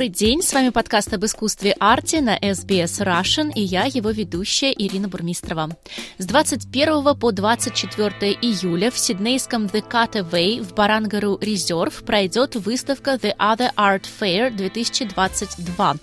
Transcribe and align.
Добрый 0.00 0.14
день, 0.14 0.42
с 0.42 0.54
вами 0.54 0.70
подкаст 0.70 1.12
об 1.12 1.26
искусстве 1.26 1.76
арте 1.78 2.22
на 2.22 2.38
SBS 2.38 3.04
Russian 3.04 3.52
и 3.54 3.60
я, 3.60 3.84
его 3.84 4.08
ведущая 4.08 4.72
Ирина 4.72 5.08
Бурмистрова. 5.08 5.76
С 6.16 6.24
21 6.24 7.14
по 7.18 7.32
24 7.32 8.32
июля 8.40 8.90
в 8.90 8.98
сиднейском 8.98 9.66
The 9.66 9.86
Cutaway 9.86 10.62
в 10.62 10.72
Барангару 10.72 11.36
Резерв 11.38 12.02
пройдет 12.02 12.56
выставка 12.56 13.16
The 13.16 13.36
Other 13.36 13.74
Art 13.76 14.04
Fair 14.18 14.50
2022. 14.50 15.96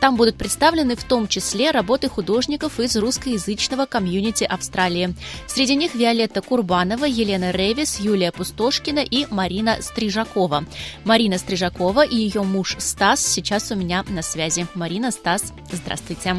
Там 0.00 0.16
будут 0.16 0.36
представлены 0.36 0.96
в 0.96 1.04
том 1.04 1.28
числе 1.28 1.70
работы 1.70 2.08
художников 2.08 2.80
из 2.80 2.96
русскоязычного 2.96 3.86
комьюнити 3.86 4.42
Австралии. 4.42 5.14
Среди 5.46 5.76
них 5.76 5.94
Виолетта 5.94 6.42
Курбанова, 6.42 7.04
Елена 7.04 7.52
Ревис, 7.52 8.00
Юлия 8.00 8.32
Пустошкина 8.32 8.98
и 8.98 9.28
Марина 9.30 9.76
Стрижакова. 9.80 10.64
Марина 11.04 11.38
Стрижакова 11.38 12.04
и 12.04 12.16
ее 12.16 12.42
муж 12.42 12.74
Стас 12.80 13.24
сейчас 13.24 13.43
у 13.70 13.76
меня 13.76 14.02
на 14.08 14.22
связи. 14.22 14.66
Марина, 14.74 15.10
Стас, 15.10 15.52
здравствуйте. 15.70 16.36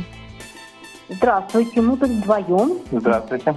Здравствуйте, 1.07 1.81
мы 1.81 1.97
тут 1.97 2.09
вдвоем. 2.09 2.79
Здравствуйте. 2.91 3.55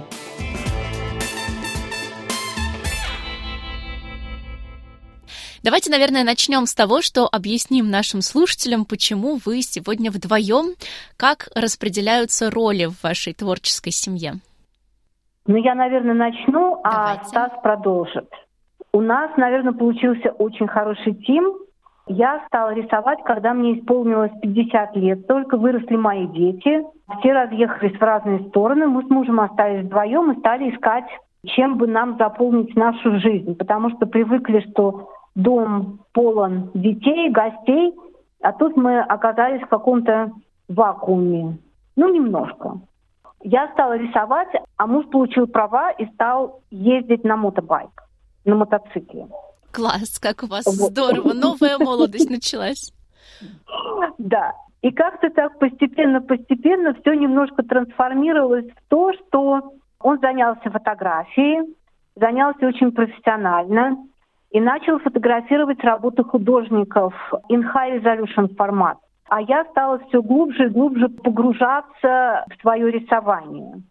Давайте, 5.63 5.89
наверное, 5.89 6.23
начнем 6.23 6.67
с 6.67 6.75
того, 6.75 7.01
что 7.01 7.27
объясним 7.29 7.89
нашим 7.89 8.21
слушателям, 8.21 8.85
почему 8.85 9.39
вы 9.43 9.63
сегодня 9.63 10.11
вдвоем, 10.11 10.75
как 11.17 11.49
распределяются 11.55 12.51
роли 12.51 12.85
в 12.85 13.03
вашей 13.03 13.33
творческой 13.33 13.91
семье. 13.91 14.33
Ну, 15.47 15.55
я, 15.57 15.73
наверное, 15.73 16.13
начну, 16.13 16.79
а 16.83 16.91
Давайте. 16.91 17.29
Стас 17.29 17.51
продолжит. 17.63 18.29
У 18.93 19.01
нас, 19.01 19.31
наверное, 19.37 19.73
получился 19.73 20.29
очень 20.37 20.67
хороший 20.67 21.15
тим. 21.15 21.57
Я 22.11 22.43
стала 22.47 22.73
рисовать, 22.73 23.19
когда 23.23 23.53
мне 23.53 23.79
исполнилось 23.79 24.31
50 24.41 24.95
лет. 24.95 25.27
Только 25.27 25.57
выросли 25.57 25.95
мои 25.95 26.25
дети. 26.25 26.83
Все 27.19 27.33
разъехались 27.33 27.95
в 27.97 28.01
разные 28.01 28.39
стороны. 28.49 28.87
Мы 28.87 29.03
с 29.03 29.09
мужем 29.09 29.39
остались 29.39 29.85
вдвоем 29.85 30.31
и 30.31 30.39
стали 30.39 30.71
искать, 30.71 31.05
чем 31.45 31.77
бы 31.77 31.85
нам 31.85 32.17
заполнить 32.17 32.75
нашу 32.75 33.19
жизнь. 33.19 33.55
Потому 33.55 33.91
что 33.91 34.07
привыкли, 34.07 34.65
что 34.71 35.11
дом 35.35 35.99
полон 36.11 36.71
детей, 36.73 37.29
гостей, 37.29 37.93
а 38.41 38.53
тут 38.53 38.75
мы 38.75 39.01
оказались 39.01 39.61
в 39.61 39.67
каком-то 39.67 40.31
вакууме. 40.67 41.59
Ну, 41.95 42.11
немножко. 42.11 42.79
Я 43.43 43.67
стала 43.73 43.95
рисовать, 43.95 44.49
а 44.77 44.87
муж 44.87 45.05
получил 45.11 45.45
права 45.45 45.91
и 45.91 46.07
стал 46.13 46.61
ездить 46.71 47.23
на 47.23 47.37
мотобайк, 47.37 47.91
на 48.45 48.55
мотоцикле. 48.55 49.27
Класс, 49.71 50.19
как 50.19 50.43
у 50.43 50.47
вас 50.47 50.65
Вот. 50.65 50.91
здорово, 50.91 51.33
новая 51.33 51.77
молодость 51.77 52.29
началась. 52.29 52.91
Да. 54.17 54.53
И 54.81 54.91
как-то 54.91 55.29
так 55.29 55.59
постепенно-постепенно 55.59 56.93
все 57.01 57.13
немножко 57.13 57.63
трансформировалось 57.63 58.65
в 58.65 58.89
то, 58.89 59.11
что 59.13 59.73
он 59.99 60.19
занялся 60.19 60.69
фотографией, 60.69 61.75
занялся 62.15 62.65
очень 62.65 62.91
профессионально 62.91 63.97
и 64.51 64.59
начал 64.59 64.99
фотографировать 64.99 65.83
работы 65.83 66.23
художников 66.23 67.13
in 67.51 67.61
high 67.61 68.01
resolution 68.01 68.55
формат. 68.55 68.97
А 69.29 69.41
я 69.41 69.65
стала 69.65 69.99
все 70.07 70.21
глубже 70.21 70.65
и 70.65 70.69
глубже 70.69 71.07
погружаться 71.09 72.45
в 72.49 72.61
свое 72.61 72.89
рисование. 72.89 73.83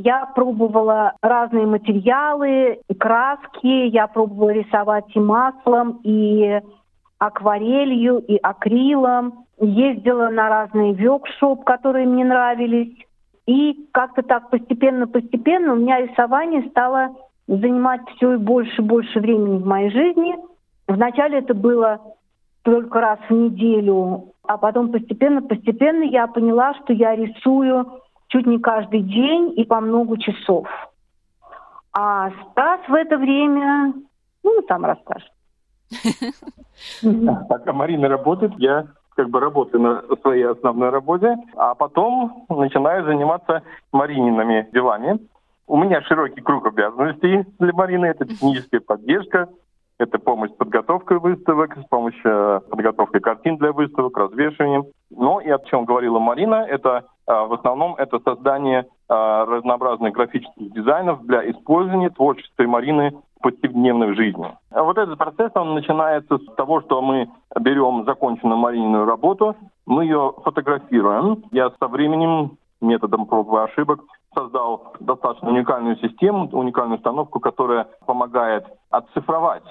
Я 0.00 0.26
пробовала 0.26 1.14
разные 1.22 1.66
материалы, 1.66 2.78
краски, 3.00 3.88
я 3.88 4.06
пробовала 4.06 4.50
рисовать 4.50 5.06
и 5.16 5.18
маслом, 5.18 5.98
и 6.04 6.60
акварелью, 7.18 8.18
и 8.18 8.36
акрилом. 8.36 9.46
Ездила 9.60 10.28
на 10.28 10.48
разные 10.50 10.94
воркшоп, 10.94 11.64
которые 11.64 12.06
мне 12.06 12.24
нравились. 12.24 12.96
И 13.46 13.88
как-то 13.90 14.22
так 14.22 14.50
постепенно-постепенно 14.50 15.72
у 15.72 15.76
меня 15.78 16.00
рисование 16.00 16.62
стало 16.70 17.16
занимать 17.48 18.02
все 18.14 18.34
и 18.34 18.36
больше 18.36 18.80
и 18.80 18.84
больше 18.84 19.18
времени 19.18 19.58
в 19.58 19.66
моей 19.66 19.90
жизни. 19.90 20.36
Вначале 20.86 21.38
это 21.38 21.54
было 21.54 22.00
только 22.62 23.00
раз 23.00 23.18
в 23.28 23.32
неделю, 23.32 24.26
а 24.46 24.58
потом 24.58 24.92
постепенно-постепенно 24.92 26.04
я 26.04 26.28
поняла, 26.28 26.74
что 26.74 26.92
я 26.92 27.16
рисую 27.16 27.98
чуть 28.28 28.46
не 28.46 28.58
каждый 28.58 29.00
день 29.00 29.52
и 29.56 29.64
по 29.64 29.80
много 29.80 30.18
часов. 30.18 30.68
А 31.92 32.30
Стас 32.30 32.80
в 32.88 32.94
это 32.94 33.16
время, 33.16 33.92
ну, 34.42 34.62
сам 34.68 34.84
расскажет. 34.84 35.30
Пока 37.48 37.72
Марина 37.72 38.08
работает, 38.08 38.52
я 38.58 38.86
как 39.16 39.30
бы 39.30 39.40
работаю 39.40 39.82
на 39.82 40.16
своей 40.22 40.44
основной 40.44 40.90
работе, 40.90 41.36
а 41.56 41.74
потом 41.74 42.46
начинаю 42.48 43.04
заниматься 43.04 43.62
Мариниными 43.90 44.68
делами. 44.72 45.18
У 45.66 45.76
меня 45.76 46.02
широкий 46.02 46.40
круг 46.40 46.66
обязанностей 46.66 47.44
для 47.58 47.72
Марины. 47.72 48.06
Это 48.06 48.26
техническая 48.26 48.80
поддержка, 48.80 49.48
это 49.98 50.18
помощь 50.18 50.52
с 50.52 50.54
подготовкой 50.54 51.18
выставок, 51.18 51.76
с 51.76 51.88
помощью 51.88 52.30
э, 52.30 52.60
подготовки 52.70 53.18
картин 53.18 53.56
для 53.56 53.72
выставок, 53.72 54.16
развешиванием. 54.16 54.84
Но 55.18 55.40
и 55.40 55.50
о 55.50 55.58
чем 55.58 55.84
говорила 55.84 56.20
Марина, 56.20 56.64
это 56.68 57.04
э, 57.26 57.32
в 57.32 57.52
основном 57.52 57.96
это 57.96 58.20
создание 58.20 58.82
э, 58.82 58.84
разнообразных 59.08 60.14
графических 60.14 60.72
дизайнов 60.72 61.26
для 61.26 61.50
использования 61.50 62.10
творчества 62.10 62.62
Марины 62.62 63.18
в 63.36 63.42
повседневной 63.42 64.14
жизни. 64.14 64.46
А 64.70 64.82
вот 64.84 64.96
этот 64.96 65.18
процесс, 65.18 65.50
он 65.56 65.74
начинается 65.74 66.38
с 66.38 66.54
того, 66.54 66.82
что 66.82 67.02
мы 67.02 67.28
берем 67.58 68.04
законченную 68.04 68.58
Маринину 68.58 69.06
работу, 69.06 69.56
мы 69.86 70.04
ее 70.04 70.34
фотографируем. 70.44 71.42
Я 71.50 71.72
со 71.80 71.88
временем 71.88 72.56
методом 72.80 73.26
проб 73.26 73.52
и 73.54 73.56
ошибок 73.56 74.04
создал 74.36 74.94
достаточно 75.00 75.48
уникальную 75.48 75.96
систему, 75.96 76.48
уникальную 76.52 76.98
установку, 76.98 77.40
которая 77.40 77.88
помогает 78.06 78.66
оцифровать 78.90 79.64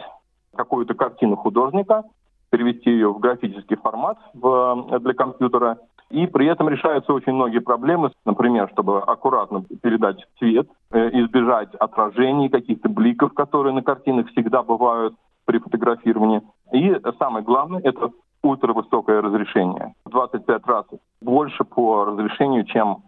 какую-то 0.57 0.94
картину 0.94 1.38
художника, 1.38 2.03
перевести 2.50 2.90
ее 2.90 3.12
в 3.12 3.19
графический 3.19 3.75
формат 3.75 4.18
в, 4.34 5.00
для 5.00 5.13
компьютера. 5.13 5.78
И 6.09 6.25
при 6.25 6.47
этом 6.47 6.69
решаются 6.69 7.12
очень 7.13 7.34
многие 7.34 7.59
проблемы, 7.59 8.12
например, 8.25 8.69
чтобы 8.72 9.02
аккуратно 9.02 9.63
передать 9.81 10.25
цвет, 10.40 10.69
э, 10.91 11.09
избежать 11.19 11.75
отражений, 11.75 12.50
каких-то 12.50 12.88
бликов, 12.88 13.34
которые 13.34 13.74
на 13.74 13.81
картинах 13.81 14.28
всегда 14.30 14.63
бывают 14.63 15.16
при 15.46 15.59
фотографировании. 15.59 16.41
И 16.72 16.96
самое 17.19 17.44
главное– 17.44 17.81
это 17.84 18.12
ультравысокое 18.41 19.22
разрешение. 19.22 19.96
25 20.06 20.66
раз 20.66 20.86
больше 21.22 21.63
по 21.66 22.06
разрешению, 22.06 22.66
чем 22.66 23.03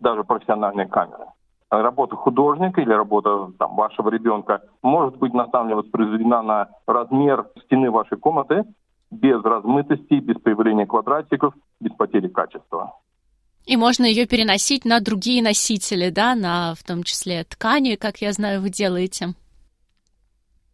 даже 0.00 0.24
профессиональные 0.24 0.88
камеры. 0.88 1.26
Работа 1.72 2.16
художника 2.16 2.82
или 2.82 2.92
работа 2.92 3.50
там, 3.58 3.76
вашего 3.76 4.10
ребенка 4.10 4.60
может 4.82 5.16
быть 5.16 5.32
на 5.32 5.48
самом 5.48 5.68
деле 5.68 5.76
воспроизведена 5.80 6.42
на 6.42 6.68
размер 6.86 7.46
стены 7.64 7.90
вашей 7.90 8.18
комнаты 8.18 8.64
без 9.10 9.42
размытости, 9.42 10.20
без 10.20 10.36
появления 10.36 10.84
квадратиков, 10.84 11.54
без 11.80 11.92
потери 11.92 12.28
качества. 12.28 12.98
И 13.64 13.78
можно 13.78 14.04
ее 14.04 14.26
переносить 14.26 14.84
на 14.84 15.00
другие 15.00 15.42
носители, 15.42 16.10
да, 16.10 16.34
на 16.34 16.74
в 16.74 16.82
том 16.82 17.04
числе 17.04 17.44
ткани, 17.44 17.94
как 17.94 18.18
я 18.18 18.32
знаю, 18.32 18.60
вы 18.60 18.68
делаете. 18.68 19.34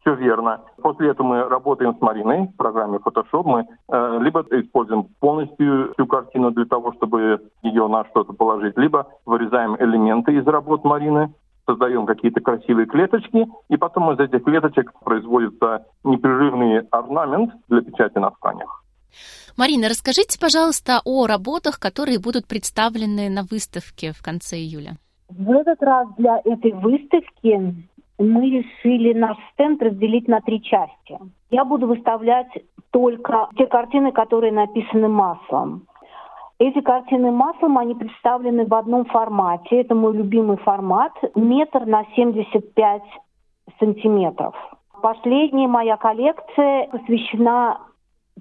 Все 0.08 0.14
верно. 0.14 0.62
После 0.80 1.10
этого 1.10 1.26
мы 1.26 1.42
работаем 1.50 1.94
с 1.94 2.00
Мариной 2.00 2.46
в 2.46 2.56
программе 2.56 2.96
Photoshop. 2.96 3.42
Мы 3.44 3.66
э, 3.88 4.18
либо 4.22 4.40
используем 4.40 5.04
полностью 5.20 5.92
всю 5.92 6.06
картину 6.06 6.50
для 6.50 6.64
того, 6.64 6.94
чтобы 6.94 7.42
ее 7.62 7.88
на 7.88 8.06
что-то 8.06 8.32
положить, 8.32 8.78
либо 8.78 9.06
вырезаем 9.26 9.76
элементы 9.78 10.32
из 10.32 10.46
работ 10.46 10.82
Марины, 10.84 11.34
создаем 11.66 12.06
какие-то 12.06 12.40
красивые 12.40 12.86
клеточки, 12.86 13.48
и 13.68 13.76
потом 13.76 14.10
из 14.12 14.18
этих 14.18 14.44
клеточек 14.44 14.94
производится 15.00 15.84
непрерывный 16.04 16.78
орнамент 16.90 17.52
для 17.68 17.82
печати 17.82 18.16
на 18.16 18.30
тканях. 18.30 18.82
Марина, 19.58 19.90
расскажите, 19.90 20.40
пожалуйста, 20.40 21.02
о 21.04 21.26
работах, 21.26 21.78
которые 21.78 22.18
будут 22.18 22.46
представлены 22.46 23.28
на 23.28 23.42
выставке 23.42 24.12
в 24.12 24.22
конце 24.22 24.56
июля. 24.56 24.96
В 25.28 25.50
этот 25.50 25.82
раз 25.82 26.08
для 26.16 26.40
этой 26.46 26.72
выставки 26.72 27.74
мы 28.18 28.50
решили 28.50 29.12
наш 29.12 29.36
стенд 29.52 29.80
разделить 29.82 30.28
на 30.28 30.40
три 30.40 30.60
части. 30.62 31.18
Я 31.50 31.64
буду 31.64 31.86
выставлять 31.86 32.48
только 32.90 33.48
те 33.56 33.66
картины, 33.66 34.12
которые 34.12 34.52
написаны 34.52 35.08
маслом. 35.08 35.86
Эти 36.58 36.80
картины 36.80 37.30
маслом, 37.30 37.78
они 37.78 37.94
представлены 37.94 38.66
в 38.66 38.74
одном 38.74 39.04
формате. 39.04 39.80
Это 39.80 39.94
мой 39.94 40.16
любимый 40.16 40.56
формат. 40.56 41.12
Метр 41.36 41.86
на 41.86 42.04
75 42.16 43.02
сантиметров. 43.78 44.54
Последняя 45.00 45.68
моя 45.68 45.96
коллекция 45.96 46.88
посвящена 46.88 47.80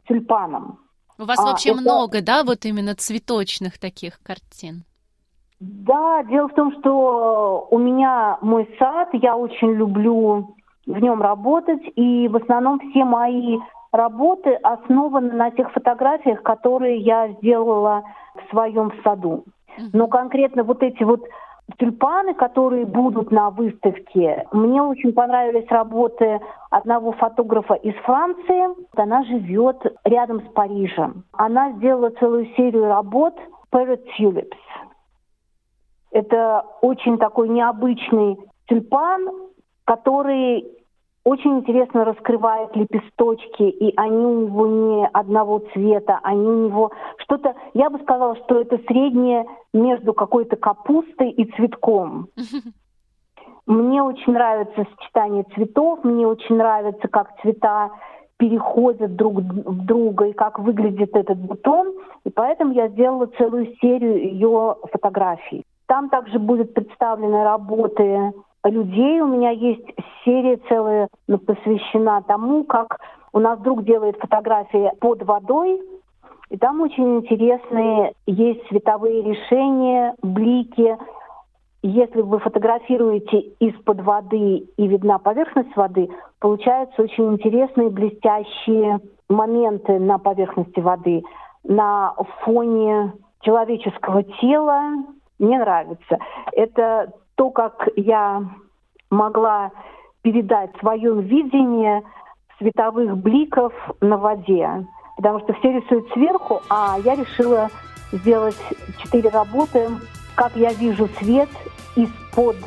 тюльпанам. 0.07 0.79
У 1.19 1.25
вас 1.25 1.37
А, 1.39 1.43
вообще 1.43 1.69
это- 1.71 1.81
много, 1.81 2.21
да, 2.23 2.43
вот 2.43 2.65
именно 2.65 2.95
цветочных 2.95 3.77
таких 3.79 4.19
картин? 4.23 4.83
Да, 5.59 6.23
дело 6.23 6.49
в 6.49 6.53
том, 6.53 6.71
что 6.79 7.67
у 7.71 7.77
меня 7.79 8.37
мой 8.41 8.69
сад, 8.77 9.09
я 9.13 9.35
очень 9.35 9.73
люблю 9.73 10.55
в 10.85 10.99
нем 10.99 11.21
работать, 11.21 11.81
и 11.95 12.27
в 12.27 12.35
основном 12.35 12.79
все 12.79 13.03
мои 13.03 13.57
работы 13.91 14.53
основаны 14.53 15.33
на 15.33 15.51
тех 15.51 15.71
фотографиях, 15.71 16.43
которые 16.43 16.97
я 16.97 17.29
сделала 17.29 18.03
в 18.35 18.49
своем 18.51 18.91
саду. 19.03 19.45
Но 19.93 20.07
конкретно 20.07 20.63
вот 20.63 20.81
эти 20.83 21.03
вот 21.03 21.23
тюльпаны, 21.77 22.33
которые 22.33 22.85
будут 22.85 23.31
на 23.31 23.49
выставке, 23.49 24.47
мне 24.51 24.81
очень 24.81 25.13
понравились 25.13 25.69
работы 25.69 26.39
одного 26.69 27.11
фотографа 27.13 27.73
из 27.75 27.93
Франции. 28.03 28.85
Она 28.95 29.23
живет 29.23 29.81
рядом 30.03 30.41
с 30.41 30.53
Парижем. 30.53 31.23
Она 31.33 31.71
сделала 31.73 32.09
целую 32.11 32.45
серию 32.55 32.87
работ 32.87 33.35
Parrot 33.71 34.01
Tulips. 34.17 34.55
Это 36.11 36.65
очень 36.81 37.17
такой 37.17 37.49
необычный 37.49 38.37
тюльпан, 38.67 39.29
который 39.85 40.65
очень 41.23 41.57
интересно 41.57 42.05
раскрывает 42.05 42.73
лепесточки, 42.73 43.63
и 43.63 43.93
они 43.97 44.25
у 44.25 44.47
него 44.47 44.67
не 44.67 45.07
одного 45.07 45.59
цвета, 45.73 46.19
они 46.23 46.45
у 46.45 46.67
него 46.67 46.91
что-то, 47.17 47.53
я 47.73 47.89
бы 47.89 47.99
сказала, 47.99 48.37
что 48.37 48.61
это 48.61 48.77
среднее 48.87 49.45
между 49.73 50.13
какой-то 50.13 50.55
капустой 50.55 51.31
и 51.31 51.43
цветком. 51.51 52.29
Мне 53.65 54.01
очень 54.01 54.31
нравится 54.31 54.87
сочетание 54.95 55.43
цветов, 55.53 56.01
мне 56.05 56.25
очень 56.25 56.55
нравится, 56.55 57.09
как 57.09 57.37
цвета 57.41 57.91
переходят 58.37 59.17
друг 59.17 59.39
в 59.39 59.85
друга 59.85 60.27
и 60.27 60.33
как 60.33 60.59
выглядит 60.59 61.13
этот 61.13 61.37
бутон. 61.37 61.93
И 62.23 62.29
поэтому 62.29 62.71
я 62.71 62.87
сделала 62.87 63.25
целую 63.37 63.75
серию 63.81 64.23
ее 64.23 64.77
фотографий. 64.89 65.65
Там 65.87 66.09
также 66.09 66.37
будут 66.37 66.73
представлены 66.73 67.43
работы 67.43 68.33
людей. 68.63 69.21
У 69.21 69.27
меня 69.27 69.51
есть 69.51 69.87
серия 70.23 70.57
целая 70.69 71.07
ну, 71.27 71.37
посвящена 71.37 72.21
тому, 72.23 72.63
как 72.65 72.99
у 73.33 73.39
нас 73.39 73.59
друг 73.59 73.83
делает 73.83 74.17
фотографии 74.19 74.91
под 74.99 75.23
водой. 75.23 75.81
И 76.49 76.57
там 76.57 76.81
очень 76.81 77.17
интересные 77.17 78.13
есть 78.25 78.65
световые 78.67 79.21
решения, 79.21 80.15
блики. 80.21 80.97
Если 81.83 82.21
вы 82.21 82.39
фотографируете 82.39 83.39
из-под 83.59 84.01
воды 84.01 84.67
и 84.77 84.87
видна 84.87 85.19
поверхность 85.19 85.75
воды, 85.75 86.09
получаются 86.39 87.01
очень 87.01 87.33
интересные 87.33 87.89
блестящие 87.89 88.99
моменты 89.29 89.99
на 89.99 90.17
поверхности 90.17 90.79
воды, 90.79 91.23
на 91.63 92.13
фоне 92.43 93.13
человеческого 93.41 94.23
тела. 94.23 94.93
Мне 95.39 95.59
нравится. 95.59 96.17
Это 96.53 97.11
то, 97.35 97.49
как 97.51 97.87
я 97.95 98.43
могла 99.09 99.71
передать 100.21 100.71
свое 100.79 101.21
видение 101.21 102.03
световых 102.57 103.17
бликов 103.17 103.73
на 104.01 104.17
воде. 104.17 104.85
Потому 105.15 105.39
что 105.41 105.53
все 105.53 105.73
рисуют 105.73 106.11
сверху, 106.13 106.61
а 106.69 106.97
я 107.03 107.15
решила 107.15 107.69
сделать 108.11 108.57
четыре 109.03 109.29
работы, 109.29 109.89
как 110.35 110.55
я 110.55 110.71
вижу 110.73 111.07
свет 111.19 111.49
из-под 111.95 112.57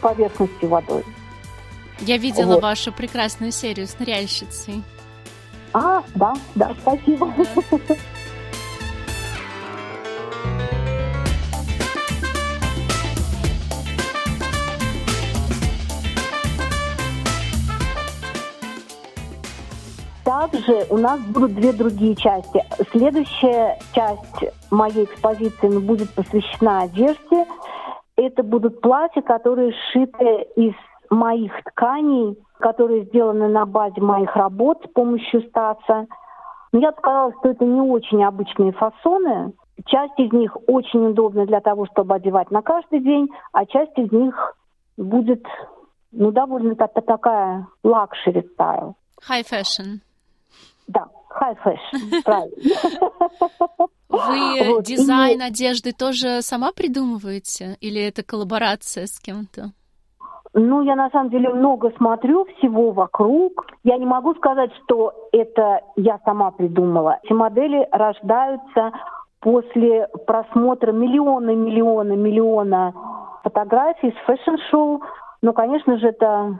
поверхности 0.00 0.64
водой. 0.64 1.04
Я 2.00 2.16
видела 2.16 2.54
Вот. 2.54 2.62
вашу 2.62 2.92
прекрасную 2.92 3.52
серию 3.52 3.86
с 3.86 3.98
ныряльщицей. 3.98 4.82
А, 5.72 6.02
да, 6.14 6.34
да, 6.54 6.72
спасибо. 6.80 7.32
Также 20.30 20.86
у 20.90 20.96
нас 20.96 21.18
будут 21.22 21.56
две 21.56 21.72
другие 21.72 22.14
части. 22.14 22.64
Следующая 22.92 23.80
часть 23.92 24.44
моей 24.70 25.02
экспозиции 25.02 25.76
будет 25.80 26.08
посвящена 26.14 26.82
одежде. 26.82 27.46
Это 28.14 28.44
будут 28.44 28.80
платья, 28.80 29.22
которые 29.22 29.72
сшиты 29.72 30.46
из 30.54 30.74
моих 31.10 31.50
тканей, 31.64 32.38
которые 32.60 33.06
сделаны 33.06 33.48
на 33.48 33.66
базе 33.66 34.00
моих 34.00 34.36
работ 34.36 34.78
с 34.88 34.92
помощью 34.92 35.42
Стаса. 35.48 36.06
Но 36.70 36.78
я 36.78 36.92
сказала, 36.92 37.32
что 37.40 37.48
это 37.48 37.64
не 37.64 37.80
очень 37.80 38.22
обычные 38.22 38.70
фасоны. 38.70 39.52
Часть 39.86 40.16
из 40.18 40.30
них 40.30 40.56
очень 40.68 41.08
удобна 41.08 41.44
для 41.44 41.60
того, 41.60 41.86
чтобы 41.86 42.14
одевать 42.14 42.52
на 42.52 42.62
каждый 42.62 43.00
день, 43.00 43.30
а 43.50 43.66
часть 43.66 43.98
из 43.98 44.12
них 44.12 44.54
будет 44.96 45.44
ну, 46.12 46.30
довольно 46.30 46.76
та- 46.76 46.86
та- 46.86 47.00
такая 47.00 47.66
luxury 47.82 48.48
style. 48.52 48.94
High 49.28 49.42
fashion. 49.42 49.98
Да, 50.90 51.06
high 51.30 51.56
fashion, 51.64 52.22
правильно. 52.24 53.90
Вы 54.08 54.70
Вот, 54.74 54.88
и 54.88 54.94
дизайн 54.96 55.40
одежды 55.40 55.92
тоже 55.92 56.42
сама 56.42 56.72
придумываете? 56.72 57.76
Или 57.80 58.02
это 58.02 58.24
коллаборация 58.24 59.06
с 59.06 59.20
кем-то? 59.20 59.70
Ну, 60.52 60.82
я 60.82 60.96
на 60.96 61.08
самом 61.10 61.30
деле 61.30 61.50
много 61.50 61.92
смотрю 61.96 62.44
всего 62.56 62.90
вокруг. 62.90 63.66
Я 63.84 63.98
не 63.98 64.06
могу 64.06 64.34
сказать, 64.34 64.70
что 64.82 65.28
это 65.30 65.80
я 65.94 66.18
сама 66.24 66.50
придумала. 66.50 67.20
Эти 67.22 67.32
модели 67.32 67.86
рождаются 67.92 68.90
после 69.38 70.08
просмотра 70.26 70.90
миллиона, 70.90 71.54
миллиона, 71.54 72.14
миллиона 72.14 72.92
фотографий 73.44 74.10
с 74.10 74.26
fashion 74.26 74.70
show. 74.70 75.02
Но, 75.40 75.52
конечно 75.52 75.98
же, 75.98 76.08
это 76.08 76.58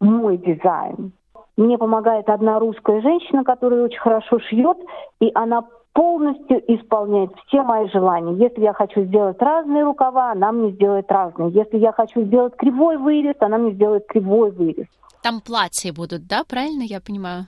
мой 0.00 0.36
дизайн. 0.36 1.12
Мне 1.56 1.76
помогает 1.76 2.28
одна 2.28 2.58
русская 2.58 3.00
женщина, 3.02 3.44
которая 3.44 3.84
очень 3.84 4.00
хорошо 4.00 4.38
шьет, 4.38 4.78
и 5.20 5.30
она 5.34 5.64
полностью 5.92 6.62
исполняет 6.74 7.30
все 7.46 7.62
мои 7.62 7.88
желания. 7.90 8.34
Если 8.42 8.62
я 8.62 8.72
хочу 8.72 9.02
сделать 9.02 9.40
разные 9.40 9.84
рукава, 9.84 10.32
она 10.32 10.50
мне 10.52 10.70
сделает 10.72 11.10
разные. 11.12 11.50
Если 11.50 11.78
я 11.78 11.92
хочу 11.92 12.22
сделать 12.22 12.56
кривой 12.56 12.96
вырез, 12.96 13.36
она 13.40 13.58
мне 13.58 13.72
сделает 13.72 14.06
кривой 14.06 14.50
вырез. 14.50 14.86
Там 15.22 15.40
платья 15.40 15.92
будут, 15.92 16.26
да? 16.26 16.44
Правильно 16.48 16.82
я 16.82 17.00
понимаю? 17.00 17.46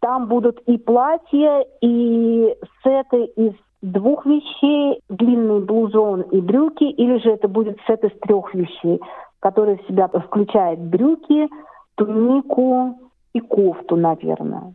Там 0.00 0.26
будут 0.26 0.60
и 0.66 0.76
платья, 0.76 1.64
и 1.80 2.54
сеты 2.84 3.24
из 3.24 3.54
двух 3.82 4.26
вещей, 4.26 5.00
длинный 5.08 5.60
блузон 5.60 6.22
и 6.22 6.40
брюки, 6.40 6.84
или 6.84 7.18
же 7.18 7.30
это 7.30 7.48
будет 7.48 7.78
сет 7.86 8.04
из 8.04 8.16
трех 8.20 8.54
вещей, 8.54 9.00
который 9.40 9.78
в 9.78 9.88
себя 9.88 10.08
включает 10.08 10.78
брюки, 10.78 11.48
тунику 11.96 13.07
и 13.32 13.40
кофту, 13.40 13.96
наверное. 13.96 14.74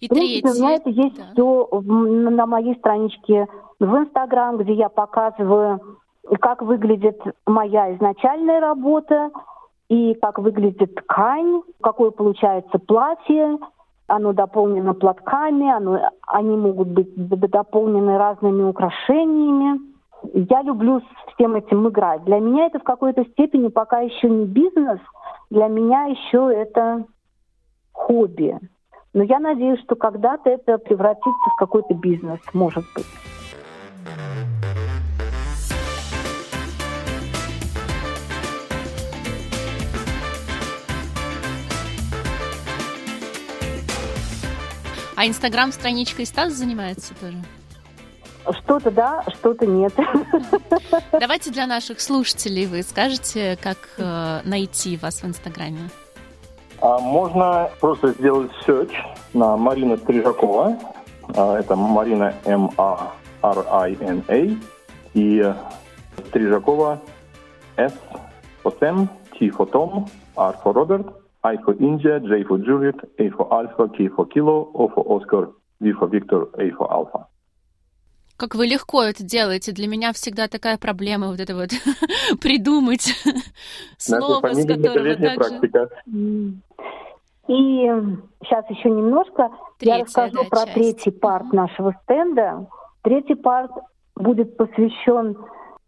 И 0.00 0.06
В 0.06 0.10
принципе, 0.10 0.48
это 0.48 0.84
третье. 0.84 1.02
есть 1.02 1.16
да. 1.16 1.24
все 1.32 1.80
на 1.80 2.46
моей 2.46 2.74
страничке 2.76 3.46
в 3.78 3.96
Инстаграм, 3.96 4.56
где 4.58 4.74
я 4.74 4.88
показываю, 4.88 5.80
как 6.40 6.62
выглядит 6.62 7.20
моя 7.46 7.94
изначальная 7.94 8.60
работа 8.60 9.30
и 9.88 10.14
как 10.14 10.38
выглядит 10.38 10.94
ткань, 10.94 11.62
какое 11.82 12.10
получается 12.10 12.78
платье. 12.78 13.58
Оно 14.08 14.32
дополнено 14.32 14.94
платками, 14.94 15.70
оно, 15.70 16.10
они 16.26 16.56
могут 16.56 16.88
быть 16.88 17.14
дополнены 17.14 18.18
разными 18.18 18.62
украшениями. 18.64 19.80
Я 20.34 20.62
люблю 20.62 21.00
с 21.00 21.34
всем 21.34 21.54
этим 21.54 21.88
играть. 21.88 22.24
Для 22.24 22.38
меня 22.38 22.66
это 22.66 22.78
в 22.78 22.82
какой-то 22.82 23.24
степени 23.24 23.68
пока 23.68 24.00
еще 24.00 24.28
не 24.28 24.44
бизнес, 24.44 25.00
для 25.50 25.68
меня 25.68 26.04
еще 26.04 26.52
это 26.52 27.04
хобби. 28.02 28.58
Но 29.14 29.22
я 29.22 29.38
надеюсь, 29.38 29.80
что 29.84 29.94
когда-то 29.94 30.50
это 30.50 30.78
превратится 30.78 31.50
в 31.52 31.56
какой-то 31.56 31.94
бизнес, 31.94 32.40
может 32.52 32.84
быть. 32.94 33.06
А 45.14 45.26
инстаграм-страничкой 45.26 46.26
Стас 46.26 46.52
занимается 46.54 47.14
тоже? 47.20 47.36
Что-то 48.64 48.90
да, 48.90 49.22
что-то 49.28 49.66
нет. 49.66 49.94
Давайте 51.12 51.52
для 51.52 51.68
наших 51.68 52.00
слушателей 52.00 52.66
вы 52.66 52.82
скажете, 52.82 53.56
как 53.62 53.78
э, 53.98 54.40
найти 54.44 54.96
вас 54.96 55.22
в 55.22 55.26
Инстаграме. 55.26 55.90
А 56.82 56.98
можно 56.98 57.70
просто 57.80 58.08
сделать 58.08 58.50
search 58.66 58.92
на 59.34 59.56
Марина 59.56 59.96
Стрижакова. 59.96 60.76
А, 61.36 61.58
Это 61.60 61.76
Марина 61.76 62.34
М-А-Р-I-N-А. 62.44 64.32
И 65.14 65.54
Стрижакова 66.26 67.00
S 67.76 67.92
for 68.64 68.76
Sam, 68.80 69.08
T 69.38 69.50
for 69.50 69.70
Tom, 69.70 70.08
R 70.36 70.56
for 70.64 70.72
Robert, 70.74 71.06
I 71.44 71.56
for 71.58 71.76
India, 71.78 72.18
J 72.18 72.42
for 72.42 72.58
Juliet, 72.58 72.96
A 73.18 73.30
for 73.30 73.46
Alpha, 73.52 73.88
K 73.96 74.08
for 74.08 74.26
Kilo, 74.26 74.70
O 74.74 74.88
for 74.88 75.04
Oscar, 75.06 75.50
V 75.80 75.92
for 75.92 76.08
Victor, 76.08 76.48
A 76.58 76.70
for 76.70 76.90
Alpha. 76.90 77.28
Как 78.36 78.56
вы 78.56 78.66
легко 78.66 79.04
это 79.04 79.22
делаете. 79.22 79.70
Для 79.70 79.86
меня 79.86 80.12
всегда 80.12 80.48
такая 80.48 80.76
проблема 80.76 81.28
вот 81.28 81.38
это 81.38 81.54
вот 81.54 81.70
придумать 82.40 83.14
слово, 83.98 84.52
с 84.52 84.66
которого 84.66 85.14
также... 85.14 85.60
И 87.52 87.86
сейчас 88.42 88.64
еще 88.70 88.90
немножко 88.90 89.50
Третья, 89.78 89.96
я 89.96 90.04
расскажу 90.04 90.42
да, 90.44 90.48
про 90.48 90.60
часть. 90.60 90.74
третий 90.74 91.10
парт 91.10 91.52
нашего 91.52 91.94
стенда. 92.04 92.66
Третий 93.02 93.34
парт 93.34 93.72
будет 94.16 94.56
посвящен 94.56 95.36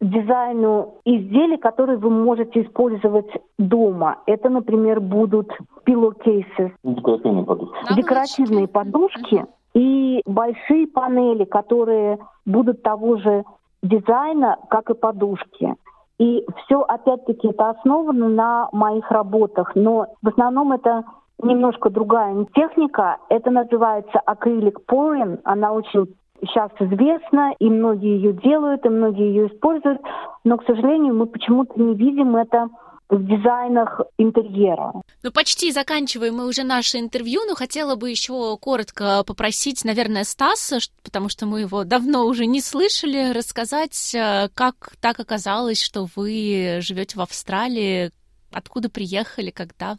дизайну 0.01 0.97
изделий, 1.07 1.57
которые 1.57 1.97
вы 1.97 2.11
можете 2.11 2.63
использовать 2.63 3.31
дома. 3.59 4.19
Это, 4.27 4.51
например, 4.51 5.01
будут 5.01 5.51
pillowcases, 5.87 6.73
декоративные 6.83 7.45
подушки, 7.45 7.95
декоративные 7.95 8.69
подушки 8.69 9.47
и 9.73 10.21
большие 10.27 10.87
панели, 10.87 11.45
которые 11.45 12.19
будут 12.45 12.83
того 12.83 13.17
же 13.17 13.45
дизайна, 13.83 14.59
как 14.69 14.91
и 14.91 14.95
подушки. 14.95 15.75
И 16.19 16.45
все, 16.59 16.83
опять-таки, 16.83 17.49
это 17.49 17.71
основано 17.71 18.29
на 18.29 18.69
моих 18.73 19.11
работах, 19.11 19.75
но 19.75 20.09
в 20.21 20.29
основном 20.29 20.73
это 20.73 21.05
немножко 21.43 21.91
другая 21.91 22.47
техника. 22.55 23.19
Это 23.29 23.51
называется 23.51 24.19
акрилик 24.21 24.81
pouring. 24.89 25.41
Она 25.45 25.73
очень 25.73 26.15
сейчас 26.41 26.71
известна, 26.79 27.55
и 27.59 27.69
многие 27.69 28.17
ее 28.17 28.33
делают, 28.33 28.85
и 28.85 28.89
многие 28.89 29.29
ее 29.29 29.47
используют, 29.49 30.01
но, 30.45 30.59
к 30.59 30.65
сожалению, 30.67 31.15
мы 31.15 31.27
почему-то 31.27 31.81
не 31.81 31.95
видим 31.95 32.37
это 32.37 32.69
в 33.09 33.27
дизайнах 33.27 34.01
интерьера. 34.19 34.93
Ну, 35.23 35.31
почти 35.31 35.71
заканчиваем 35.73 36.37
мы 36.37 36.47
уже 36.47 36.65
наше 36.65 36.99
интервью, 36.99 37.43
но 37.47 37.55
хотела 37.55 37.97
бы 37.97 38.11
еще 38.11 38.57
коротко 38.59 39.23
попросить, 39.27 39.85
наверное, 39.85 40.25
Стаса, 40.25 40.79
потому 41.03 41.29
что 41.29 41.47
мы 41.47 41.61
его 41.61 41.85
давно 41.85 42.25
уже 42.25 42.47
не 42.47 42.61
слышали, 42.61 43.33
рассказать, 43.33 44.15
э, 44.15 44.49
как 44.55 44.93
так 45.01 45.21
оказалось, 45.21 45.83
что 45.83 46.07
вы 46.17 46.79
живете 46.81 47.19
в 47.19 47.21
Австралии, 47.21 48.11
откуда 48.53 48.89
приехали, 48.89 49.51
когда? 49.51 49.97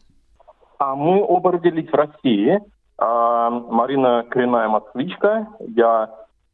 А 0.78 0.94
мы 0.94 1.22
оба 1.22 1.52
родились 1.52 1.88
в 1.90 1.94
России. 1.94 2.60
А, 2.98 3.50
Марина 3.50 4.24
коренная 4.28 4.68
москвичка, 4.68 5.48
я 5.60 6.10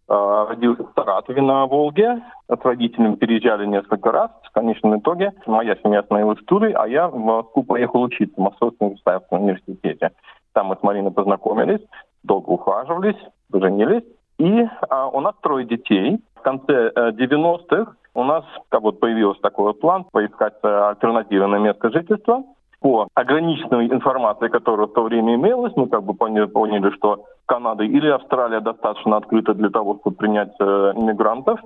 а, 0.08 0.46
родился 0.46 0.84
в 0.84 0.92
Саратове 0.94 1.42
на 1.42 1.66
Волге. 1.66 2.22
С 2.48 2.64
родителями 2.64 3.16
переезжали 3.16 3.66
несколько 3.66 4.12
раз. 4.12 4.30
В 4.44 4.52
конечном 4.52 4.98
итоге 4.98 5.32
моя 5.46 5.76
семья 5.76 6.00
остановилась 6.00 6.38
в 6.38 6.44
Туре, 6.44 6.74
а 6.74 6.86
я 6.86 7.08
в 7.08 7.16
Москву 7.16 7.62
поехал 7.62 8.02
учиться 8.02 8.34
в 8.36 8.44
Московском 8.44 8.90
государственном 8.90 9.44
университете. 9.44 10.10
Там 10.52 10.66
мы 10.66 10.76
с 10.76 10.82
Мариной 10.82 11.12
познакомились, 11.12 11.80
долго 12.22 12.50
ухаживались, 12.50 13.16
поженились. 13.50 14.04
И 14.38 14.66
а, 14.88 15.08
у 15.08 15.20
нас 15.20 15.34
трое 15.40 15.66
детей. 15.66 16.20
В 16.34 16.42
конце 16.42 16.90
90-х 16.96 17.76
э, 17.76 17.84
у 18.14 18.24
нас 18.24 18.44
как 18.68 18.82
вот 18.82 18.98
появился 18.98 19.40
такой 19.40 19.72
план 19.74 20.04
поискать 20.10 20.54
э, 20.62 20.68
альтернативы 20.68 21.46
на 21.46 21.56
место 21.56 21.90
жительства 21.90 22.42
по 22.82 23.08
ограниченной 23.14 23.86
информации, 23.86 24.48
которая 24.48 24.86
в 24.88 24.92
то 24.92 25.04
время 25.04 25.36
имелась, 25.36 25.72
мы 25.76 25.86
как 25.86 26.02
бы 26.02 26.14
поняли, 26.14 26.90
что 26.96 27.24
Канада 27.46 27.84
или 27.84 28.08
Австралия 28.08 28.60
достаточно 28.60 29.16
открыта 29.16 29.54
для 29.54 29.70
того, 29.70 29.98
чтобы 30.00 30.16
принять 30.16 30.52
э, 30.58 30.92
иммигрантов. 30.96 31.60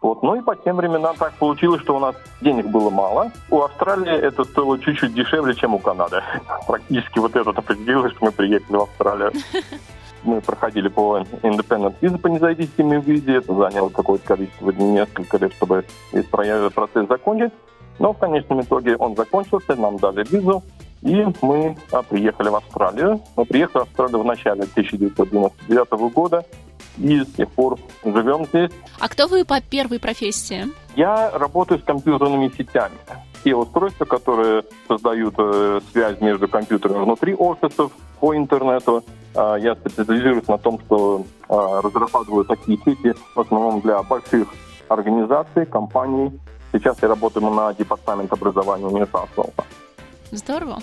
Вот. 0.00 0.22
Ну 0.22 0.36
и 0.36 0.42
по 0.42 0.54
тем 0.54 0.76
временам 0.76 1.16
так 1.16 1.32
получилось, 1.34 1.80
что 1.80 1.96
у 1.96 1.98
нас 1.98 2.14
денег 2.42 2.66
было 2.66 2.90
мало. 2.90 3.32
У 3.50 3.62
Австралии 3.62 4.12
это 4.12 4.44
стоило 4.44 4.78
чуть-чуть 4.78 5.14
дешевле, 5.14 5.54
чем 5.54 5.74
у 5.74 5.78
Канады. 5.78 6.22
Практически 6.66 7.18
вот 7.18 7.34
это 7.34 7.50
определилось, 7.50 8.12
что 8.12 8.26
мы 8.26 8.32
приехали 8.32 8.76
в 8.76 8.82
Австралию. 8.82 9.32
Мы 10.24 10.40
проходили 10.40 10.88
по 10.88 11.18
Independent 11.42 11.96
Visa 12.00 12.16
по 12.16 12.28
независимой 12.28 12.98
визе. 13.02 13.36
Это 13.36 13.54
заняло 13.54 13.90
какое-то 13.90 14.26
количество 14.26 14.72
дней, 14.72 14.92
несколько 14.92 15.36
лет, 15.36 15.52
чтобы 15.52 15.84
весь 16.12 16.24
процесс 16.24 17.06
закончить. 17.08 17.52
Но 17.98 18.12
в 18.12 18.18
конечном 18.18 18.60
итоге 18.60 18.96
он 18.96 19.16
закончился, 19.16 19.76
нам 19.76 19.98
дали 19.98 20.24
визу, 20.28 20.62
и 21.02 21.24
мы 21.42 21.76
а, 21.92 22.02
приехали 22.02 22.48
в 22.48 22.56
Австралию. 22.56 23.20
Мы 23.36 23.44
приехали 23.44 23.82
в 23.82 23.82
Австралию 23.82 24.20
в 24.20 24.24
начале 24.24 24.62
1999 24.62 26.12
года, 26.12 26.44
и 26.98 27.20
с 27.20 27.32
тех 27.34 27.50
пор 27.50 27.78
живем 28.04 28.46
здесь. 28.46 28.70
А 28.98 29.08
кто 29.08 29.26
вы 29.26 29.44
по 29.44 29.60
первой 29.60 30.00
профессии? 30.00 30.66
Я 30.96 31.30
работаю 31.30 31.80
с 31.80 31.84
компьютерными 31.84 32.50
сетями. 32.56 32.96
Те 33.44 33.54
устройства, 33.54 34.06
которые 34.06 34.64
создают 34.88 35.34
э, 35.36 35.80
связь 35.92 36.20
между 36.20 36.48
компьютерами 36.48 37.04
внутри 37.04 37.34
офисов, 37.34 37.92
по 38.20 38.34
интернету. 38.34 39.04
Э, 39.34 39.56
я 39.60 39.74
специализируюсь 39.74 40.48
на 40.48 40.56
том, 40.56 40.80
что 40.86 41.26
э, 41.48 41.80
разрабатываю 41.82 42.46
такие 42.46 42.78
сети 42.78 43.14
в 43.34 43.40
основном 43.40 43.82
для 43.82 44.02
больших 44.02 44.48
организаций, 44.88 45.66
компаний, 45.66 46.32
Сейчас 46.74 46.96
я 47.02 47.08
работаю 47.08 47.48
на 47.50 47.72
департамент 47.72 48.32
образования 48.32 48.86
университета. 48.86 49.64
Здорово. 50.32 50.80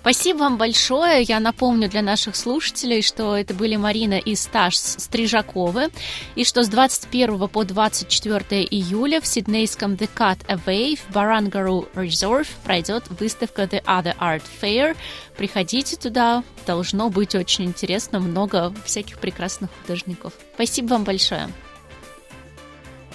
Спасибо 0.00 0.38
вам 0.38 0.56
большое. 0.56 1.22
Я 1.22 1.38
напомню 1.38 1.88
для 1.88 2.02
наших 2.02 2.34
слушателей, 2.34 3.02
что 3.02 3.36
это 3.36 3.54
были 3.54 3.76
Марина 3.76 4.18
и 4.18 4.34
Сташ 4.34 4.76
Стрижаковы, 4.76 5.90
и 6.34 6.44
что 6.44 6.64
с 6.64 6.68
21 6.68 7.48
по 7.48 7.64
24 7.64 8.64
июля 8.64 9.20
в 9.20 9.26
сиднейском 9.28 9.92
The 9.92 10.08
Cut 10.12 10.44
Away 10.48 10.96
в 10.96 11.14
Barangaroo 11.14 11.88
Reserve 11.94 12.48
пройдет 12.64 13.04
выставка 13.08 13.62
The 13.62 13.84
Other 13.84 14.16
Art 14.18 14.42
Fair. 14.60 14.96
Приходите 15.36 15.96
туда, 15.96 16.42
должно 16.66 17.10
быть 17.10 17.36
очень 17.36 17.66
интересно, 17.66 18.18
много 18.18 18.72
всяких 18.84 19.18
прекрасных 19.18 19.70
художников. 19.82 20.32
Спасибо 20.54 20.88
вам 20.88 21.04
большое. 21.04 21.48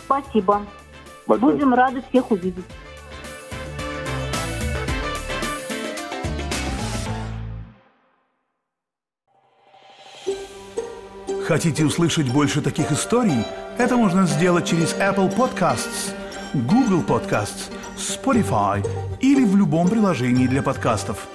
Спасибо. 0.06 0.66
Большое. 1.32 1.54
Будем 1.54 1.74
рады 1.74 2.04
всех 2.10 2.30
увидеть. 2.32 2.66
Хотите 11.46 11.86
услышать 11.86 12.32
больше 12.32 12.62
таких 12.62 12.92
историй? 12.92 13.46
Это 13.78 13.96
можно 13.96 14.26
сделать 14.26 14.66
через 14.66 14.94
Apple 14.96 15.34
Podcasts, 15.34 16.14
Google 16.54 17.02
Podcasts, 17.02 17.72
Spotify 17.98 18.86
или 19.22 19.46
в 19.46 19.56
любом 19.56 19.90
приложении 19.90 20.48
для 20.48 20.62
подкастов. 20.62 21.28